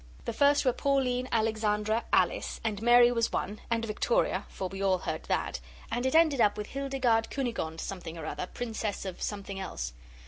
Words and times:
The 0.25 0.33
first 0.33 0.65
were 0.65 0.73
Pauline, 0.73 1.29
Alexandra, 1.31 2.03
Alice, 2.11 2.59
and 2.63 2.81
Mary 2.81 3.11
was 3.11 3.31
one, 3.31 3.61
and 3.69 3.85
Victoria, 3.85 4.45
for 4.49 4.67
we 4.67 4.81
all 4.81 4.97
heard 4.97 5.25
that, 5.25 5.59
and 5.91 6.07
it 6.07 6.15
ended 6.15 6.41
up 6.41 6.57
with 6.57 6.65
Hildegarde 6.69 7.29
Cunigonde 7.29 7.79
something 7.79 8.17
or 8.17 8.25
other, 8.25 8.47
Princess 8.47 9.05
of 9.05 9.21
something 9.21 9.59
else. 9.59 9.93